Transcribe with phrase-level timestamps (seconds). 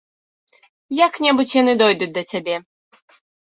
[1.05, 2.55] Як-небудзь яны дойдуць да цябе.